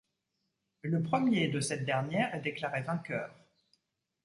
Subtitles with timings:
[0.81, 3.35] Le premier de cette dernière est déclaré vainqueur.